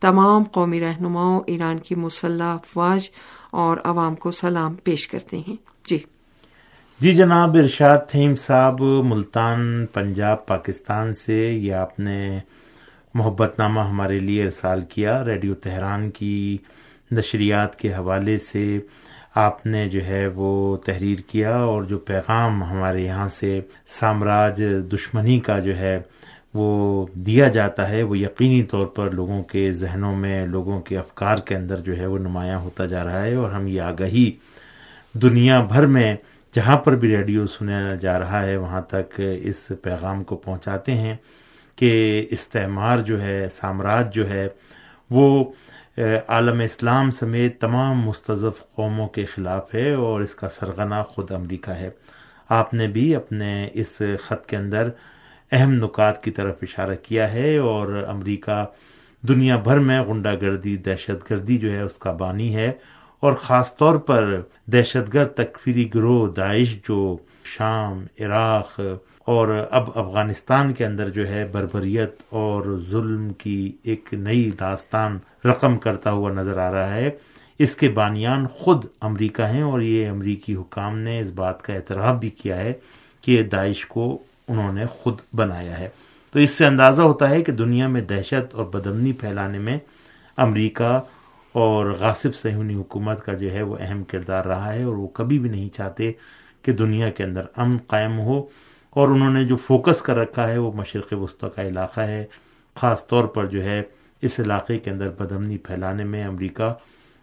تمام 0.03 0.43
قومی 0.43 0.79
رہنماؤں 0.79 1.41
ایران 1.48 1.77
کی 1.77 1.95
مسلح 1.95 2.43
افواج 2.43 3.10
اور 3.51 3.77
عوام 3.83 4.15
کو 4.15 4.31
سلام 4.31 4.75
پیش 4.75 5.07
کرتے 5.07 5.38
ہیں۔ 5.38 5.55
جی۔ 5.88 6.00
جی 7.00 7.15
جناب، 7.15 7.55
ارشاد 7.55 7.98
تھیم 8.10 8.36
صاحب، 8.36 8.81
ملتان 8.81 9.86
پنجاب، 9.86 10.45
پاکستان 10.45 11.13
سے 11.13 11.53
یہ 11.53 11.74
آپ 11.74 12.00
نے 12.00 12.39
محبت 13.13 13.60
نامہ 13.60 13.79
ہمارے 13.79 14.19
لیے 14.19 14.43
ارسال 14.43 14.81
کیا۔ 14.81 15.25
ریڈیو 15.25 15.53
تہران 15.53 16.12
کی 16.12 16.57
نشریات 17.12 17.79
کے 17.79 17.93
حوالے 17.93 18.38
سے 18.38 18.79
آپ 19.36 19.65
نے 19.65 19.89
جو 19.89 20.05
ہے 20.05 20.27
وہ 20.27 20.77
تحریر 20.77 21.19
کیا 21.27 21.57
اور 21.57 21.83
جو 21.83 21.98
پیغام 21.98 22.63
ہمارے 22.63 23.01
یہاں 23.01 23.27
سے 23.27 23.62
سامراج 23.88 24.63
دشمنی 24.93 25.39
کا 25.39 25.60
جو 25.60 25.77
ہے 25.77 26.00
وہ 26.53 27.05
دیا 27.25 27.48
جاتا 27.48 27.89
ہے، 27.89 28.01
وہ 28.03 28.17
یقینی 28.17 28.63
طور 28.63 28.86
پر 28.88 29.12
لوگوں 29.12 29.41
کے 29.43 29.72
ذہنوں 29.72 30.15
میں، 30.15 30.45
لوگوں 30.48 30.79
کے 30.81 30.98
افکار 30.98 31.38
کے 31.38 31.55
اندر 31.55 31.79
جو 31.79 31.98
ہے 31.98 32.05
وہ 32.05 32.17
نمایاں 32.19 32.60
ہوتا 32.60 32.86
جا 32.86 33.03
رہا 33.03 33.24
ہے 33.24 33.36
اور 33.36 33.51
ہم 33.51 33.67
یہ 33.67 33.81
آگہی 33.81 34.31
دنیا 35.15 35.60
بھر 35.63 35.86
میں 35.86 36.15
جہاں 36.53 36.77
پر 36.77 36.95
بھی 36.95 37.15
ریڈیو 37.15 37.45
سنا 37.48 37.95
جا 37.95 38.17
رہا 38.19 38.45
ہے، 38.45 38.55
وہاں 38.57 38.81
تک 38.89 39.19
اس 39.19 39.72
پیغام 39.81 40.24
کو 40.24 40.36
پہنچاتے 40.36 40.93
ہیں 40.93 41.15
کہ 41.77 41.91
استعمار 42.31 43.00
جو 43.00 43.22
ہے، 43.22 43.48
سامراج 43.51 44.13
جو 44.15 44.29
ہے، 44.29 44.48
وہ 45.10 45.43
عالم 46.27 46.60
اسلام 46.60 47.12
سمیت 47.12 47.60
تمام 47.62 48.01
مستضف 48.01 48.60
قوموں 48.75 49.07
کے 49.07 49.25
خلاف 49.25 49.74
ہے 49.75 49.91
اور 49.93 50.22
اس 50.22 50.36
کا 50.36 50.50
سرغنہ 50.50 51.01
خود 51.10 51.31
امریکہ 51.31 51.72
ہے۔ 51.72 51.89
آپ 52.50 52.74
نے 52.74 52.88
بھی 52.88 53.15
اپنے 53.15 53.67
اس 53.74 54.01
خط 54.24 54.45
کے 54.45 54.57
اندر 54.57 54.89
اہم 55.51 55.71
نکات 55.71 56.23
کی 56.23 56.31
طرف 56.31 56.55
اشارہ 56.62 56.95
کیا 57.03 57.33
ہے 57.33 57.57
اور 57.57 58.03
امریکہ 58.07 58.65
دنیا 59.27 59.55
بھر 59.55 59.79
میں 59.79 60.01
غنڈہ 60.01 60.33
گردی 60.41 60.77
دہشت 60.77 61.31
گردی 61.31 61.57
جو 61.57 61.71
ہے 61.71 61.81
اس 61.81 61.93
کا 61.93 62.12
بانی 62.12 62.55
ہے 62.55 62.71
اور 63.19 63.33
خاص 63.33 63.77
طور 63.77 63.95
پر 63.95 64.41
دہشت 64.65 65.13
گرد 65.13 65.33
تکفیری 65.33 65.93
گروہ 65.93 66.33
داعش 66.33 66.75
جو 66.88 67.17
شام، 67.45 68.05
عراق 68.19 68.79
اور 69.19 69.67
اب 69.71 69.89
افغانستان 69.95 70.73
کے 70.73 70.85
اندر 70.85 71.09
جو 71.09 71.27
ہے 71.27 71.47
بربریت 71.51 72.15
اور 72.29 72.77
ظلم 72.89 73.33
کی 73.33 73.71
ایک 73.83 74.09
نئی 74.13 74.51
داستان 74.59 75.19
رقم 75.45 75.77
کرتا 75.77 76.12
ہوا 76.12 76.31
نظر 76.31 76.57
آ 76.57 76.71
رہا 76.71 76.95
ہے۔ 76.95 77.09
اس 77.59 77.75
کے 77.75 77.89
بانیان 77.89 78.47
خود 78.47 78.85
امریکہ 79.01 79.41
ہیں 79.41 79.62
اور 79.62 79.81
یہ 79.81 80.09
امریکی 80.09 80.55
حکام 80.55 81.00
نے 81.00 81.19
اس 81.19 81.31
بات 81.31 81.62
کا 81.62 81.73
اعتراف 81.73 82.19
بھی 82.19 82.29
کیا 82.29 82.57
ہے 82.57 82.73
کہ 83.21 83.43
داعش 83.43 83.85
کو 83.85 84.23
انہوں 84.47 84.73
نے 84.73 84.85
خود 84.85 85.19
بنایا 85.35 85.79
ہے۔ 85.79 85.89
تو 86.31 86.39
اس 86.39 86.51
سے 86.51 86.65
اندازہ 86.65 87.01
ہوتا 87.01 87.29
ہے 87.29 87.41
کہ 87.41 87.51
دنیا 87.51 87.88
میں 87.88 88.01
دہشت 88.01 88.55
اور 88.55 88.65
بدمنی 88.65 89.13
پھیلانے 89.13 89.59
میں 89.59 89.77
امریکہ 90.38 91.00
اور 91.51 91.85
غاصب 92.00 92.35
سہونی 92.35 92.75
حکومت 92.75 93.25
کا 93.25 93.33
جو 93.33 93.53
ہے 93.53 93.62
وہ 93.62 93.77
اہم 93.79 94.03
کردار 94.03 94.45
رہا 94.45 94.73
ہے 94.73 94.83
اور 94.83 94.95
وہ 94.95 95.07
کبھی 95.07 95.39
بھی 95.39 95.50
نہیں 95.50 95.69
چاہتے 95.69 96.12
کہ 96.62 96.71
دنیا 96.71 97.09
کے 97.09 97.23
اندر 97.23 97.45
امن 97.55 97.77
قائم 97.88 98.19
ہو۔ 98.19 98.45
اور 98.89 99.09
انہوں 99.09 99.29
نے 99.29 99.43
جو 99.43 99.55
فوکس 99.55 100.01
کر 100.01 100.15
رکھا 100.15 100.47
ہے 100.47 100.57
وہ 100.57 100.71
مشرق 100.71 101.13
وسطی 101.13 101.47
کا 101.55 101.62
علاقہ 101.62 102.01
ہے۔ 102.01 102.25
خاص 102.75 103.07
طور 103.07 103.25
پر 103.25 103.45
جو 103.45 103.63
ہے 103.63 103.81
اس 104.21 104.39
علاقے 104.39 104.79
کے 104.79 104.89
اندر 104.89 105.09
بدمنی 105.09 105.57
پھیلانے 105.57 106.03
میں 106.03 106.23
امریکہ 106.23 106.73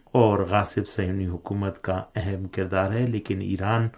اور 0.04 0.38
غاصب 0.38 0.88
سہونی 0.88 1.26
حکومت 1.26 1.82
کا 1.82 2.02
اہم 2.16 2.48
کردار 2.48 2.92
ہے۔ 2.92 3.06
لیکن 3.06 3.40
ایران 3.40 3.88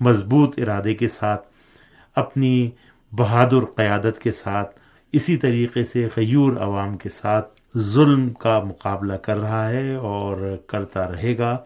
مضبوط 0.00 0.58
ارادے 0.58 0.94
کے 0.94 1.08
ساتھ 1.08 1.48
اپنی 2.16 2.70
بہادر 3.12 3.64
قیادت 3.76 4.20
کے 4.22 4.32
ساتھ، 4.32 4.78
اسی 5.12 5.36
طریقے 5.36 5.82
سے 5.84 6.08
غیور 6.16 6.56
عوام 6.56 6.96
کے 6.96 7.08
ساتھ 7.08 7.78
ظلم 7.92 8.28
کا 8.32 8.58
مقابلہ 8.64 9.16
کر 9.16 9.36
رہا 9.36 9.68
ہے 9.68 9.94
اور 9.94 10.56
کرتا 10.66 11.10
رہے 11.12 11.36
گا 11.38 11.56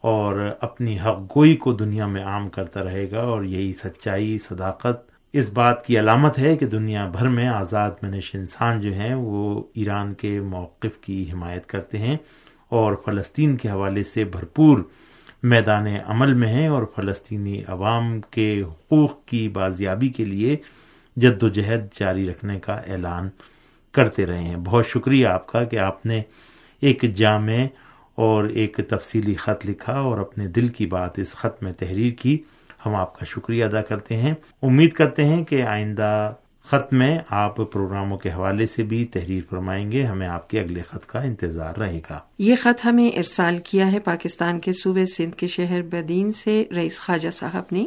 اور 0.00 0.38
اپنی 0.60 0.98
حق 1.00 1.20
گوئی 1.36 1.56
کو 1.56 1.72
دنیا 1.72 2.06
میں 2.06 2.24
عام 2.24 2.48
کرتا 2.48 2.84
رہے 2.84 3.10
گا 3.10 3.20
اور 3.22 3.42
یہی 3.44 3.72
سچائی، 3.72 4.38
صداقت 4.38 5.12
اس 5.34 5.48
بات 5.48 5.84
کی 5.86 5.98
علامت 5.98 6.38
ہے 6.38 6.56
کہ 6.56 6.66
دنیا 6.66 7.06
بھر 7.08 7.28
میں 7.28 7.46
آزاد 7.48 7.90
منش 8.02 8.34
انسان 8.34 8.80
جو 8.80 8.92
ہیں 8.94 9.14
وہ 9.14 9.62
ایران 9.74 10.12
کے 10.14 10.40
موقف 10.40 11.00
کی 11.00 11.24
حمایت 11.32 11.66
کرتے 11.66 11.98
ہیں 11.98 12.16
اور 12.68 12.94
فلسطین 13.04 13.56
کے 13.56 13.68
حوالے 13.68 14.02
سے 14.04 14.24
بھرپور 14.24 14.78
میدان 15.44 15.86
عمل 16.06 16.34
میں 16.34 16.48
ہیں 16.48 16.68
اور 16.68 16.82
فلسطینی 16.96 17.62
عوام 17.68 18.20
کے 18.20 18.62
حقوق 18.62 19.24
کی 19.24 19.48
بازیابی 19.48 20.08
کے 20.08 20.24
لیے 20.24 20.56
جد 21.16 21.42
و 21.42 21.48
جہد 21.48 21.80
جاری 22.00 22.30
رکھنے 22.30 22.60
کا 22.60 22.72
اعلان 22.72 23.28
کرتے 23.92 24.26
رہے 24.26 24.42
ہیں۔ 24.42 24.56
بہت 24.56 24.86
شکریہ 24.86 25.26
آپ 25.26 25.46
کا 25.46 25.64
کہ 25.64 25.78
آپ 25.78 26.06
نے 26.06 26.22
ایک 26.80 27.02
جامع 27.02 27.52
اور 28.14 28.44
ایک 28.44 28.80
تفصیلی 28.88 29.34
خط 29.34 29.66
لکھا 29.68 29.92
اور 29.92 30.18
اپنے 30.18 30.46
دل 30.46 30.68
کی 30.68 30.86
بات 30.86 31.18
اس 31.18 31.32
خط 31.32 31.62
میں 31.62 31.72
تحریر 31.72 32.12
کی۔ 32.12 32.38
ہم 32.86 32.94
آپ 32.94 33.18
کا 33.18 33.24
شکریہ 33.24 33.64
ادا 33.64 33.82
کرتے 33.82 34.16
ہیں۔ 34.16 34.34
امید 34.62 34.92
کرتے 34.92 35.24
ہیں 35.24 35.44
کہ 35.44 35.62
آئندہ 35.62 36.34
خط 36.64 36.92
میں 36.92 37.18
آپ 37.30 37.56
پروگراموں 37.56 38.18
کے 38.18 38.30
حوالے 38.30 38.66
سے 38.66 38.82
بھی 38.82 39.04
تحریر 39.04 39.42
فرمائیں 39.50 39.92
گے، 39.92 40.04
ہمیں 40.04 40.28
آپ 40.28 40.50
کے 40.50 40.60
اگلے 40.60 40.80
خط 40.88 41.06
کا 41.06 41.20
انتظار 41.22 41.76
رہے 41.76 42.00
گا۔ 42.10 42.20
یہ 42.38 42.54
خط 42.62 42.86
ہمیں 42.86 43.08
ارسال 43.08 43.58
کیا 43.58 43.92
ہے 43.92 43.98
پاکستان 43.98 44.60
کے 44.60 44.72
صوبے 44.72 45.06
سندھ 45.06 45.36
کے 45.36 45.46
شہر 45.46 45.82
بدین 45.82 46.32
سے، 46.32 46.64
رئیس 46.74 47.00
خواجہ 47.00 47.28
صاحب 47.30 47.62
نے۔ 47.72 47.86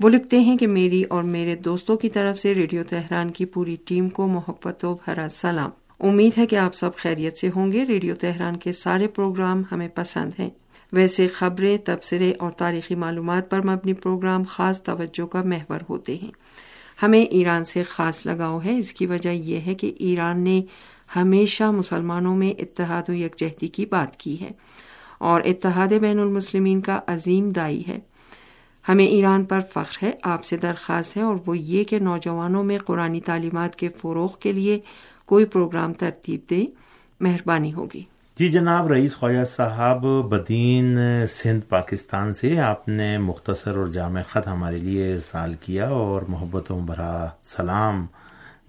وہ 0.00 0.08
لکھتے 0.08 0.40
ہیں 0.40 0.56
کہ 0.56 0.66
میری 0.66 1.02
اور 1.02 1.22
میرے 1.22 1.56
دوستوں 1.56 1.96
کی 1.96 2.08
طرف 2.08 2.38
سے 2.38 2.54
ریڈیو 2.54 2.82
تہران 2.88 3.30
کی 3.30 3.44
پوری 3.44 3.76
ٹیم 3.84 4.08
کو 4.08 4.26
محبت 4.26 4.84
و 4.84 4.96
بھرا 5.04 5.26
سلام۔ 5.34 5.70
امید 6.00 6.38
ہے 6.38 6.46
کہ 6.46 6.56
آپ 6.56 6.74
سب 6.74 6.90
خیریت 6.96 7.38
سے 7.38 7.48
ہوں 7.56 7.72
گے۔ 7.72 7.86
ریڈیو 7.86 8.14
تہران 8.14 8.56
کے 8.56 8.72
سارے 8.72 9.08
پروگرام 9.08 9.62
ہمیں 9.72 9.88
پسند 9.88 10.30
ہیں۔ 10.38 10.50
ویسے 10.92 11.26
خبریں، 11.28 11.78
تبصرے 11.78 12.32
اور 12.38 12.52
تاریخی 12.52 12.94
معلومات 12.94 13.50
پر 13.50 13.66
مبنی 13.66 13.92
پروگرام 13.92 14.42
خاص 14.48 14.82
توجہ 14.82 15.26
کا 15.26 15.42
محور 15.42 15.80
ہوتے 15.90 16.18
ہیں۔ 16.22 16.30
ہمیں 17.02 17.22
ایران 17.22 17.64
سے 17.64 17.82
خاص 17.82 18.26
لگاؤ 18.26 18.58
ہے۔ 18.64 18.78
اس 18.78 18.92
کی 18.92 19.06
وجہ 19.06 19.28
یہ 19.28 19.60
ہے 19.66 19.74
کہ 19.74 19.92
ایران 19.98 20.40
نے 20.40 20.62
ہمیشہ 21.16 21.64
مسلمانوں 21.64 22.36
میں 22.36 22.50
اتحاد 22.60 23.02
و 23.08 23.12
یکجہتی 23.12 23.68
کی 23.68 23.86
بات 23.86 24.16
کی 24.16 24.40
ہے 24.40 24.50
اور 25.18 25.40
اتحاد 25.44 25.92
بین 26.00 26.18
المسلمین 26.18 26.80
کا 26.80 27.00
عظیم 27.06 27.48
دائی 27.50 27.82
ہے۔ 27.88 27.98
ہمیں 28.88 29.06
ایران 29.06 29.44
پر 29.44 29.60
فخر 29.60 30.02
ہے، 30.02 30.10
آپ 30.22 30.44
سے 30.44 30.56
درخواست 30.56 31.16
ہے 31.16 31.22
اور 31.22 31.36
وہ 31.46 31.58
یہ 31.58 31.84
کہ 31.84 31.98
نوجوانوں 31.98 32.64
میں 32.64 32.78
قرآن 32.78 33.20
تعلیمات 33.20 33.76
کے 33.76 33.88
فروغ 33.88 34.28
کے 34.40 34.52
لیے 34.52 34.78
کوئی 35.24 35.44
پروگرام 35.44 35.92
ترتیب 35.92 36.40
دے 36.50 36.64
مہربانی 37.20 37.72
ہوگی۔ 37.72 38.02
جی 38.38 38.48
جناب، 38.48 38.86
رئیس 38.86 39.16
خواجہ 39.16 39.44
صاحب 39.56 40.04
بدین 40.28 40.98
سندھ، 41.30 41.64
پاکستان 41.68 42.34
سے 42.34 42.60
آپ 42.60 42.88
نے 42.88 43.18
مختصر 43.18 43.76
اور 43.76 43.86
جامع 43.86 44.20
خط 44.28 44.48
ہمارے 44.48 44.78
لیے 44.78 45.14
ارسال 45.14 45.54
کیا 45.54 45.88
اور 45.88 46.22
محبتوں 46.28 46.80
بھرا 46.80 47.28
سلام 47.44 48.06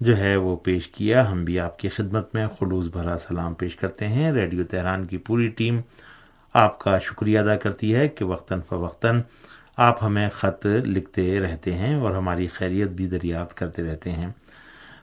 جو 0.00 0.16
ہے 0.18 0.36
وہ 0.36 0.56
پیش 0.56 0.88
کیا۔ 0.88 1.30
ہم 1.32 1.44
بھی 1.44 1.60
آپ 1.60 1.78
کی 1.78 1.88
خدمت 1.88 2.34
میں 2.34 2.46
خلوص 2.58 2.86
بھرا 2.86 3.16
سلام 3.28 3.54
پیش 3.54 3.76
کرتے 3.76 4.08
ہیں۔ 4.08 4.32
ریڈیو 4.32 4.64
تہران 4.64 5.06
کی 5.06 5.18
پوری 5.18 5.48
ٹیم 5.48 5.80
آپ 6.54 6.78
کا 6.78 6.98
شکریہ 6.98 7.38
ادا 7.38 7.56
کرتی 7.56 7.94
ہے 7.94 8.08
کہ 8.08 8.24
وقتاً 8.24 8.60
فوقتاً 8.68 9.20
آپ 9.76 10.04
ہمیں 10.04 10.28
خط 10.34 10.66
لکھتے 10.66 11.40
رہتے 11.40 11.72
ہیں 11.72 11.94
اور 11.94 12.14
ہماری 12.14 12.46
خیریت 12.46 12.88
بھی 12.88 13.06
دریافت 13.06 13.56
کرتے 13.56 13.82
رہتے 13.82 14.10
ہیں۔ 14.10 14.28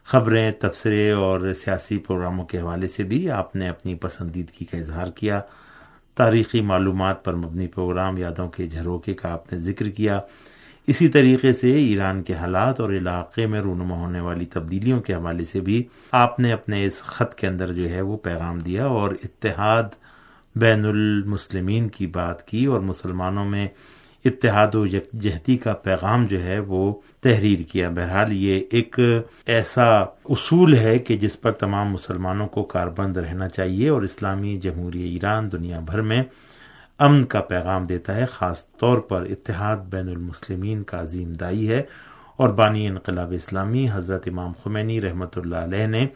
خبریں، 0.08 0.52
تبصرے 0.52 1.12
اور 1.12 1.54
سیاسی 1.66 1.98
پروگراموں 1.98 2.46
کے 2.46 2.60
حوالے 2.60 2.88
سے 2.88 3.04
بھی 3.04 3.32
آپ 3.32 3.56
نے 3.56 3.70
اپنی 3.70 3.96
پسندیدگی 3.96 4.66
کا 4.66 4.78
اظہار 4.78 5.08
کیا۔ 5.08 5.42
تاریخی 6.16 6.62
معلومات 6.62 7.26
پر 7.26 7.36
مبنی 7.36 7.68
پروگرام 7.68 8.18
یادوں 8.18 8.50
کے 8.50 8.68
جھروکے 8.68 9.14
کا 9.14 9.34
آپ 9.34 9.54
نے 9.54 9.60
ذکر 9.60 9.90
کیا۔ 9.90 10.20
اسی 10.88 11.08
طریقے 11.08 11.54
سے 11.54 11.72
ایران 11.72 12.24
کے 12.24 12.34
حالات 12.34 12.80
اور 12.80 12.90
علاقے 12.90 13.46
میں 13.46 13.62
رونما 13.62 13.96
ہونے 13.96 14.20
والی 14.20 14.46
تبدیلیوں 14.46 15.02
کے 15.02 15.14
حوالے 15.14 15.46
سے 15.46 15.62
بھی 15.62 15.84
آپ 16.12 16.40
نے 16.40 16.52
اپنے 16.52 16.86
اس 16.86 17.02
خط 17.02 17.36
کے 17.36 17.48
اندر 17.48 17.74
جو 17.74 17.90
ہے 17.90 18.02
وہ 18.02 18.18
پیغام 18.18 18.60
دیا 18.60 18.86
اور 18.86 19.12
اتحاد 19.24 19.84
بین 20.56 20.86
المسلمین 20.86 21.90
کی 21.90 22.08
بات 22.08 22.48
کی 22.48 22.66
اور 22.66 22.80
مسلمانوں 22.80 23.46
میں 23.46 23.68
اتحاد 24.25 24.75
و 24.75 24.86
یکجہتی 24.86 25.57
کا 25.57 25.74
پیغام 25.74 26.25
جو 26.25 26.43
ہے 26.43 26.59
وہ 26.59 26.93
تحریر 27.21 27.59
کیا۔ 27.59 27.89
بہرحال 27.89 28.33
یہ 28.33 28.62
ایک 28.71 29.00
ایسا 29.45 30.00
اصول 30.25 30.75
ہے 30.75 31.00
کہ 31.00 31.17
جس 31.17 31.41
پر 31.41 31.51
تمام 31.51 31.89
مسلمانوں 31.89 32.47
کو 32.47 32.63
کاربند 32.63 33.17
رہنا 33.17 33.50
چاہیے 33.50 33.89
اور 33.89 34.01
اسلامی 34.01 34.57
جمہوری 34.57 35.01
ایران 35.01 35.51
دنیا 35.51 35.79
بھر 35.79 36.01
میں 36.01 36.24
امن 36.97 37.24
کا 37.24 37.41
پیغام 37.41 37.83
دیتا 37.83 38.15
ہے، 38.15 38.25
خاص 38.25 38.65
طور 38.65 38.97
پر 38.97 39.21
اتحاد 39.21 39.77
بین 39.77 40.09
المسلمین 40.09 40.83
کا 40.83 41.01
عظیم 41.01 41.33
دائی 41.33 41.69
ہے۔ 41.69 41.83
اور 42.36 42.50
بانی 42.50 42.88
انقلاب 42.88 43.31
اسلامی، 43.31 43.88
حضرت 43.93 44.24
امام 44.27 44.51
خمینی 44.63 45.01
رحمۃ 45.01 45.33
اللہ 45.36 45.55
علیہ 45.55 45.88
نے 45.88 46.07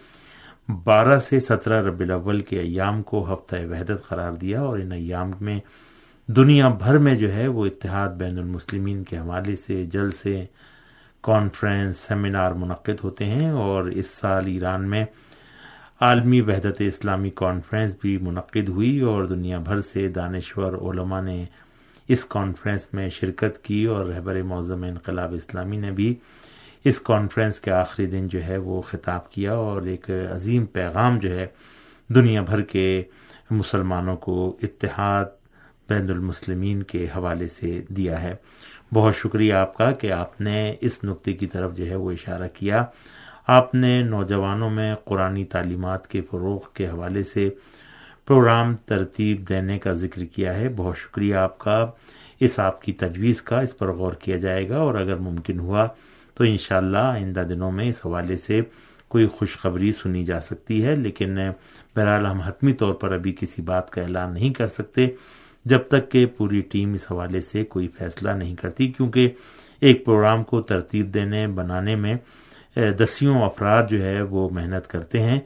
بارہ 0.84 1.20
سے 1.20 1.39
سترہ 1.39 1.86
ربی 1.86 2.03
الاول 2.03 2.41
کے 2.41 2.60
ایام 2.60 3.03
کو 3.03 3.34
ہفتہ 3.34 3.55
وحدت 3.70 4.08
قرار 4.08 4.31
دیا 4.31 4.62
اور 4.62 4.79
ان 4.79 4.91
ایام 4.91 5.31
میں 5.41 5.60
دنیا 6.36 6.70
بھر 6.70 6.98
میں 6.98 7.16
جو 7.16 7.34
ہے 7.34 7.48
وہ 7.48 7.66
اتحاد 7.66 8.10
بین 8.10 8.38
المسلمین 8.38 9.04
کے 9.04 9.18
حوالے 9.18 9.56
سے، 9.56 9.86
جل 9.86 10.12
سے 10.12 10.46
کانفرنس 11.22 11.98
سیمینار 11.98 12.52
منعقد 12.52 13.04
ہوتے 13.04 13.26
ہیں 13.26 13.50
اور 13.50 13.86
اس 13.86 14.08
سال 14.08 14.48
ایران 14.48 14.90
میں 14.90 15.06
عالمی 16.02 16.42
وحدت 16.42 16.82
اسلامی 16.82 17.30
کانفرنس 17.30 17.96
بھی 18.02 18.18
منعقد 18.18 18.70
ہوئی 18.70 19.00
اور 19.00 19.24
دنیا 19.24 19.60
بھر 19.60 19.82
سے 19.82 20.08
دانشور 20.10 20.74
علماء 20.74 21.22
نے 21.22 21.46
اس 22.08 22.26
کانفرنس 22.26 22.94
میں 22.94 23.10
شرکت 23.10 23.64
کی 23.64 23.86
اور 23.86 24.06
رہبر 24.06 24.42
معظم 24.42 24.84
انقلاب 24.84 25.34
اسلامی 25.34 25.78
نے 25.78 25.92
بھی 25.92 26.16
اس 26.86 27.00
کانفرنس 27.00 27.60
کے 27.60 27.72
آخری 27.72 28.06
دن 28.06 28.28
جو 28.28 28.44
ہے 28.44 28.58
وہ 28.58 28.82
خطاب 28.82 29.32
کیا 29.32 29.54
اور 29.54 29.82
ایک 29.82 30.10
عظیم 30.32 30.66
پیغام 30.66 31.18
جو 31.18 31.38
ہے 31.38 31.48
دنیا 32.10 32.42
بھر 32.42 32.62
کے 32.62 33.04
مسلمانوں 33.52 34.18
کو 34.18 34.58
اتحاد 34.64 35.41
بین 35.92 36.10
المسلمین 36.10 36.84
کے 36.84 37.06
حوالے 37.06 37.48
سے 37.48 37.82
دیا 37.90 38.24
ہے۔ 38.24 38.36
بہت 38.94 39.16
شکریہ 39.16 39.54
آپ 39.54 39.78
کا 39.78 39.92
کہ 39.92 40.12
آپ 40.12 40.42
نے 40.42 40.76
اس 40.82 41.04
نقطے 41.04 41.34
کی 41.34 41.48
طرف 41.48 41.76
جو 41.76 41.86
ہے 41.86 41.96
وہ 41.96 42.12
اشارہ 42.12 42.48
کیا۔ 42.54 42.86
آپ 43.48 43.76
نے 43.76 44.02
نوجوانوں 44.02 44.70
میں 44.70 44.96
قرآن 44.96 45.44
تعلیمات 45.44 46.08
کے 46.08 46.22
فروغ 46.22 46.60
کے 46.74 46.88
حوالے 46.88 47.24
سے 47.24 47.50
پروگرام 48.28 48.76
ترتیب 48.76 49.50
دینے 49.50 49.80
کا 49.80 49.92
ذکر 49.92 50.26
کیا 50.26 50.60
ہے۔ 50.60 50.70
بہت 50.76 50.98
شکریہ 50.98 51.36
آپ 51.36 51.58
کا۔ 51.58 51.92
اس 52.40 52.60
آپ 52.60 52.82
کی 52.82 52.94
تجویز 52.94 53.42
کا 53.42 53.60
اس 53.62 53.78
پر 53.78 53.92
غور 53.92 54.14
کیا 54.14 54.38
جائے 54.38 54.70
گا 54.70 54.78
اور 54.78 54.96
اگر 54.96 55.16
ممکن 55.16 55.60
ہوا 55.60 55.88
تو 56.34 56.44
انشاءاللہ 56.44 56.98
آئندہ 56.98 57.40
دنوں 57.40 57.72
میں 57.72 57.86
اس 57.86 58.06
حوالے 58.06 58.36
سے 58.36 58.62
کوئی 59.08 59.28
خوشخبری 59.28 59.92
سنی 59.92 60.24
جا 60.26 60.42
سکتی 60.42 60.86
ہے، 60.86 60.96
لیکن 60.96 61.38
بہرحال 61.96 62.26
ہم 62.26 62.40
حتمی 62.40 62.74
طور 62.74 62.94
پر 62.94 63.12
ابھی 63.12 63.36
کسی 63.40 63.62
بات 63.62 63.90
کا 63.90 64.02
اعلان 64.02 64.34
نہیں 64.34 64.54
کر 64.54 64.68
سکتے۔ 64.68 65.08
جب 65.65 65.80
تک 65.88 66.12
کہ 66.12 66.25
پوری 66.25 66.62
ٹیم 66.62 66.94
اس 66.94 67.12
حوالے 67.12 67.41
سے 67.41 67.63
کوئی 67.65 67.88
فیصلہ 67.88 68.30
نہیں 68.30 68.56
کرتی، 68.56 68.91
کیونکہ 68.91 69.30
ایک 69.80 70.06
پروگرام 70.06 70.44
کو 70.44 70.62
ترتیب 70.62 71.13
دینے، 71.13 71.48
بنانے 71.48 71.96
میں 71.96 72.15
دسیوں 73.00 73.41
افراد 73.41 73.84
جو 73.89 74.03
ہے 74.03 74.22
وہ 74.22 74.50
محنت 74.50 74.88
کرتے 74.88 75.22
ہیں 75.24 75.39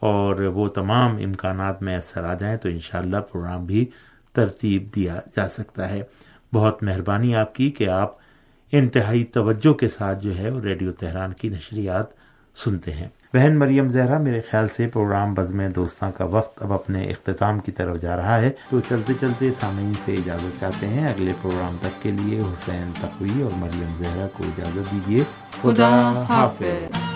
اور 0.00 0.40
وہ 0.54 0.68
تمام 0.68 1.16
امکانات 1.16 1.82
میں 1.82 1.96
اثر 1.96 2.24
آ 2.24 2.34
جائیں 2.34 2.56
تو 2.56 2.68
انشاءاللہ 2.68 3.16
پروگرام 3.32 3.64
بھی 3.66 3.84
ترتیب 4.34 4.94
دیا 4.94 5.20
جا 5.36 5.48
سکتا 5.48 5.88
ہے۔ 5.90 6.02
بہت 6.52 6.82
مہربانی 6.82 7.34
آپ 7.36 7.54
کی 7.54 7.70
کہ 7.70 7.88
آپ 7.88 8.16
انتہائی 8.72 9.24
توجہ 9.24 9.72
کے 9.72 9.88
ساتھ 9.88 10.22
جو 10.24 10.36
ہے 10.38 10.50
ریڈیو 10.62 10.92
تہران 10.92 11.32
کی 11.32 11.48
نشریات 11.48 12.06
سنتے 12.56 12.92
ہیں۔ 12.92 13.08
بہن 13.34 13.58
مریم 13.58 13.88
زہرا 13.88 14.18
میرے 14.18 14.40
خیال 14.50 14.66
سے 14.76 14.86
پروگرام 14.86 15.34
بزم 15.34 15.66
دوستاں 15.72 16.10
کا 16.16 16.24
وقت 16.24 16.62
اب 16.62 16.72
اپنے 16.72 17.04
اختتام 17.04 17.58
کی 17.58 17.72
طرف 17.72 18.00
جا 18.00 18.16
رہا 18.16 18.40
ہے۔ 18.40 18.50
تو 18.70 18.80
چلتے 18.80 19.12
چلتے 19.20 19.50
سامعین 19.60 19.92
سے 20.04 20.14
اجازت 20.14 20.60
چاہتے 20.60 20.86
ہیں 20.86 21.08
اگلے 21.08 21.32
پروگرام 21.42 21.76
تک 21.80 22.02
کے 22.02 22.10
لیے 22.10 22.40
حسین 22.40 22.92
تقوی 23.00 23.42
اور 23.42 23.50
مریم 23.54 23.94
زہرا 23.98 24.26
کو 24.32 24.44
اجازت 24.44 24.92
دیجیے۔ 24.92 25.24
خدا 25.62 26.24
حافظ۔ 26.28 27.15